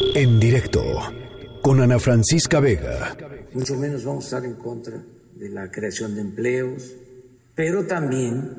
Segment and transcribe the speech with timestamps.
[0.00, 0.84] En directo
[1.60, 3.16] con Ana Francisca Vega.
[3.52, 5.02] Mucho menos vamos a estar en contra
[5.34, 6.92] de la creación de empleos,
[7.56, 8.52] pero también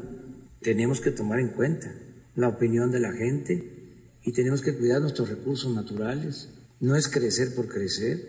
[0.61, 1.93] tenemos que tomar en cuenta
[2.35, 6.49] la opinión de la gente y tenemos que cuidar nuestros recursos naturales.
[6.81, 8.19] No es crecer por crecer,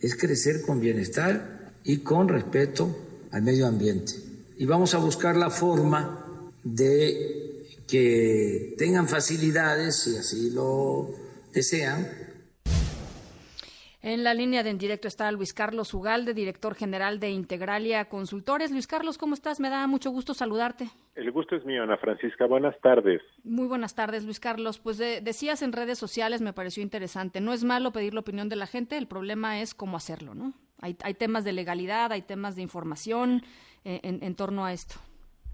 [0.00, 2.94] es crecer con bienestar y con respeto
[3.30, 4.12] al medio ambiente.
[4.58, 11.14] Y vamos a buscar la forma de que tengan facilidades, si así lo
[11.52, 12.31] desean,
[14.02, 18.72] en la línea de en directo está Luis Carlos Ugalde, director general de Integralia Consultores.
[18.72, 19.60] Luis Carlos, ¿cómo estás?
[19.60, 20.88] Me da mucho gusto saludarte.
[21.14, 22.46] El gusto es mío, Ana Francisca.
[22.46, 23.22] Buenas tardes.
[23.44, 24.80] Muy buenas tardes, Luis Carlos.
[24.80, 27.40] Pues decías en redes sociales, me pareció interesante.
[27.40, 30.52] No es malo pedir la opinión de la gente, el problema es cómo hacerlo, ¿no?
[30.80, 33.42] Hay, temas de legalidad, hay temas de información
[33.84, 34.96] eh, en, torno a esto.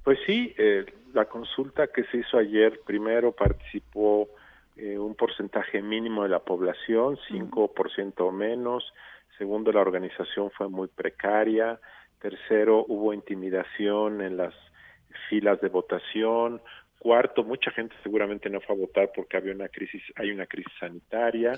[0.03, 4.31] Pues sí, eh, la consulta que se hizo ayer, primero participó
[4.79, 8.93] eh, un porcentaje mínimo de la población, 5% o menos.
[9.37, 11.81] Segundo, la organización fue muy precaria.
[12.21, 14.55] Tercero, hubo intimidación en las
[15.29, 16.63] filas de votación.
[17.01, 20.73] Cuarto, mucha gente seguramente no fue a votar porque había una crisis, hay una crisis
[20.79, 21.53] sanitaria.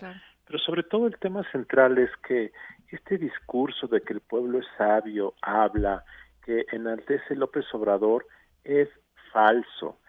[0.46, 2.52] Pero sobre todo el tema central es que
[2.91, 6.04] este discurso de que el pueblo es sabio, habla,
[6.42, 8.26] que enaltece López Obrador,
[8.64, 8.88] es
[9.30, 9.99] falso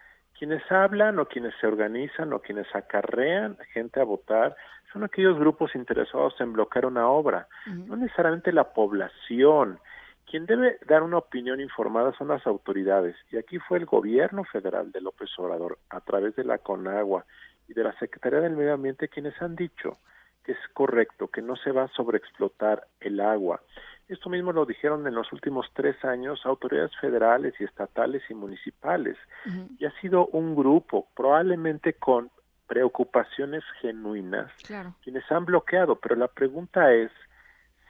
[0.41, 4.55] quienes hablan o quienes se organizan o quienes acarrean gente a votar
[4.91, 9.77] son aquellos grupos interesados en bloquear una obra, no necesariamente la población.
[10.25, 14.91] Quien debe dar una opinión informada son las autoridades, y aquí fue el gobierno federal
[14.91, 17.23] de López Obrador, a través de la CONAGUA
[17.67, 19.99] y de la Secretaría del Medio Ambiente, quienes han dicho
[20.43, 23.61] que es correcto, que no se va a sobreexplotar el agua,
[24.13, 29.17] esto mismo lo dijeron en los últimos tres años autoridades federales y estatales y municipales.
[29.79, 32.29] Y ha sido un grupo, probablemente con
[32.67, 34.51] preocupaciones genuinas,
[35.03, 35.95] quienes han bloqueado.
[35.95, 37.11] Pero la pregunta es,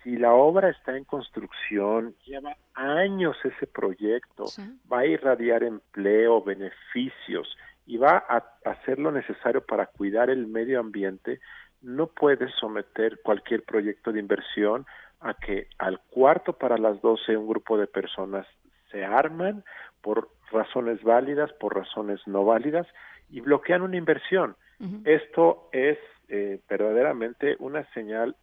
[0.03, 4.45] si la obra está en construcción, lleva años ese proyecto,
[4.91, 10.79] va a irradiar empleo, beneficios y va a hacer lo necesario para cuidar el medio
[10.79, 11.39] ambiente,
[11.81, 14.85] no puede someter cualquier proyecto de inversión
[15.21, 18.45] a que al cuarto para las doce un grupo de personas
[18.91, 19.63] se arman
[20.01, 22.87] por razones válidas, por razones no válidas
[23.29, 24.55] y bloquean una inversión.
[25.05, 28.35] Esto es eh, verdaderamente una señal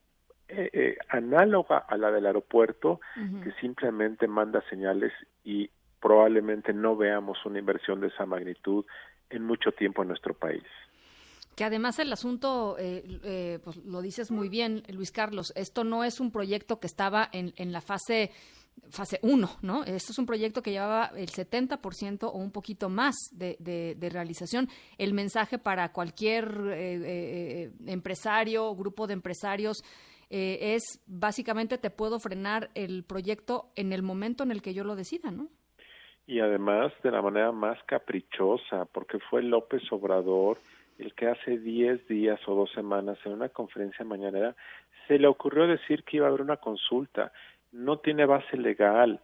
[0.47, 3.01] eh, eh, análoga a la del aeropuerto
[3.43, 5.13] que simplemente manda señales
[5.43, 5.69] y
[6.01, 8.87] probablemente no veamos una inversión de esa magnitud
[9.31, 10.63] en mucho tiempo en nuestro país
[11.59, 16.05] que además el asunto, eh, eh, pues lo dices muy bien, Luis Carlos, esto no
[16.05, 18.31] es un proyecto que estaba en, en la fase
[18.91, 19.83] fase 1, ¿no?
[19.83, 24.69] Esto es un proyecto que llevaba el 70% o un poquito más de, de, realización.
[24.99, 29.83] El mensaje para cualquier eh, empresario, grupo de empresarios,
[30.31, 34.95] es básicamente te puedo frenar el proyecto en el momento en el que yo lo
[34.95, 35.49] decida, ¿no?
[36.25, 40.59] Y además de la manera más caprichosa, porque fue López Obrador
[40.99, 44.55] el que hace 10 días o dos semanas en una conferencia mañanera
[45.07, 47.33] se le ocurrió decir que iba a haber una consulta.
[47.73, 49.21] No tiene base legal.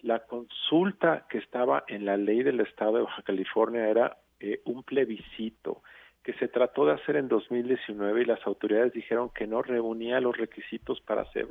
[0.00, 4.82] La consulta que estaba en la ley del Estado de Baja California era eh, un
[4.82, 5.82] plebiscito
[6.26, 10.36] que se trató de hacer en 2019 y las autoridades dijeron que no reunía los
[10.36, 11.46] requisitos para hacer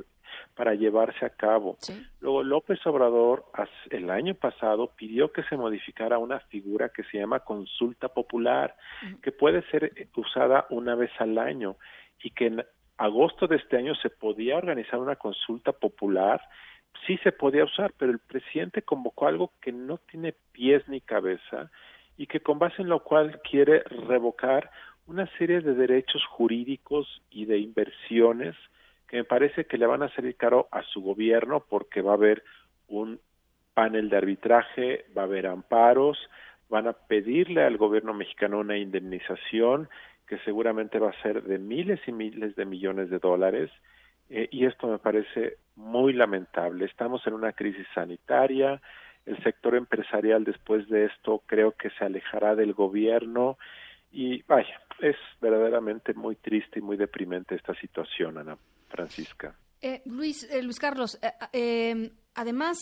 [0.54, 1.78] para llevarse a cabo.
[2.20, 3.46] Luego López Obrador
[3.88, 8.76] el año pasado pidió que se modificara una figura que se llama consulta popular,
[9.22, 11.76] que puede ser usada una vez al año
[12.22, 12.62] y que en
[12.98, 16.42] agosto de este año se podía organizar una consulta popular.
[17.06, 21.70] Sí se podía usar, pero el presidente convocó algo que no tiene pies ni cabeza
[22.16, 24.70] y que con base en lo cual quiere revocar
[25.06, 28.56] una serie de derechos jurídicos y de inversiones
[29.06, 32.14] que me parece que le van a salir caro a su gobierno porque va a
[32.14, 32.42] haber
[32.88, 33.20] un
[33.74, 36.18] panel de arbitraje, va a haber amparos,
[36.68, 39.88] van a pedirle al gobierno mexicano una indemnización
[40.26, 43.70] que seguramente va a ser de miles y miles de millones de dólares
[44.28, 46.84] eh, y esto me parece muy lamentable.
[46.86, 48.80] Estamos en una crisis sanitaria,
[49.26, 53.58] el sector empresarial después de esto creo que se alejará del gobierno
[54.12, 58.56] y vaya, es verdaderamente muy triste y muy deprimente esta situación, Ana
[58.88, 59.54] Francisca.
[59.82, 62.78] Eh, Luis, eh, Luis Carlos, eh, em, además,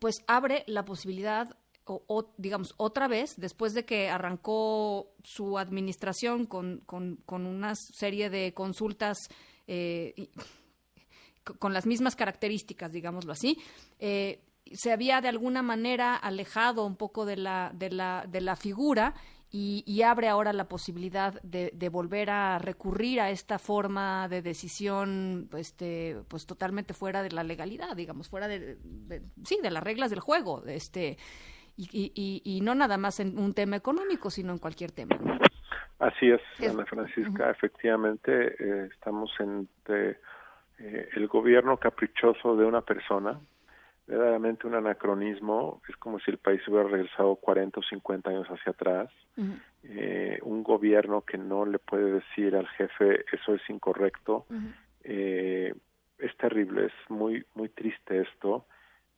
[0.00, 1.48] pues abre la posibilidad
[1.84, 8.30] o, digamos, otra vez, después de que arrancó su administración con, con, con una serie
[8.30, 9.18] de consultas
[11.58, 13.56] con las mismas características, digámoslo así,
[14.72, 19.14] se había de alguna manera alejado un poco de la, de la, de la figura
[19.52, 26.18] y, abre ahora la posibilidad de, volver a recurrir a esta forma de decisión este
[26.28, 28.78] pues totalmente fuera de la legalidad digamos fuera de,
[29.44, 31.18] sí de las reglas del juego este
[31.76, 32.12] y,
[32.44, 35.16] y, no nada más en un tema económico sino en cualquier tema
[35.98, 36.40] así es,
[36.70, 40.16] Ana Francisca efectivamente eh, estamos en eh,
[40.78, 43.40] el gobierno caprichoso de una persona
[44.10, 48.72] verdaderamente un anacronismo, es como si el país hubiera regresado 40 o 50 años hacia
[48.72, 49.08] atrás,
[49.84, 54.46] eh, un gobierno que no le puede decir al jefe eso es incorrecto,
[55.04, 55.72] eh,
[56.18, 58.66] es terrible, es muy muy triste esto.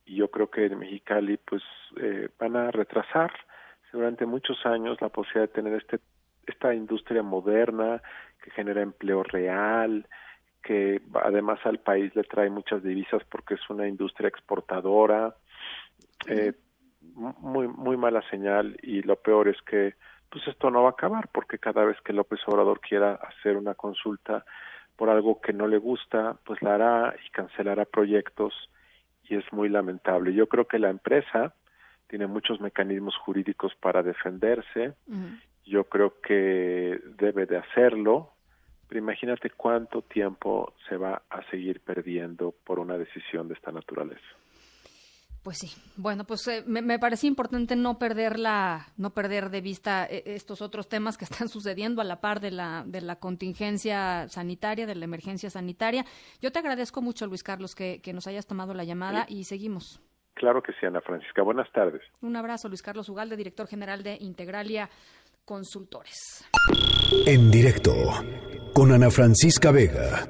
[0.05, 1.63] Y yo creo que en Mexicali pues
[1.99, 3.31] eh, van a retrasar
[3.91, 5.99] durante muchos años la posibilidad de tener este
[6.45, 8.01] esta industria moderna
[8.43, 10.05] que genera empleo real,
[10.63, 15.35] que además al país le trae muchas divisas porque es una industria exportadora.
[16.27, 16.53] Eh,
[17.01, 19.93] muy muy mala señal y lo peor es que
[20.29, 23.75] pues esto no va a acabar porque cada vez que López Obrador quiera hacer una
[23.75, 24.45] consulta
[24.95, 28.53] por algo que no le gusta, pues la hará y cancelará proyectos
[29.23, 30.33] y es muy lamentable.
[30.33, 31.53] Yo creo que la empresa
[32.07, 34.93] tiene muchos mecanismos jurídicos para defenderse.
[35.65, 38.33] Yo creo que debe de hacerlo
[38.97, 44.21] imagínate cuánto tiempo se va a seguir perdiendo por una decisión de esta naturaleza.
[45.43, 45.73] Pues sí.
[45.97, 50.61] Bueno, pues eh, me, parece importante no perder la, no perder de vista eh, estos
[50.61, 54.95] otros temas que están sucediendo a la par de la, de la contingencia sanitaria, de
[54.95, 56.05] la emergencia sanitaria.
[56.41, 60.01] Yo te agradezco mucho, Luis Carlos, que, nos hayas tomado la llamada y seguimos.
[60.35, 61.41] Claro que sí, Ana Francisca.
[61.41, 62.01] Buenas tardes.
[62.21, 64.89] Un abrazo, Luis Carlos Ugalde, director general de Integralia
[65.45, 66.45] Consultores.
[67.25, 67.93] En directo
[68.73, 70.25] con Ana Francisca Vega.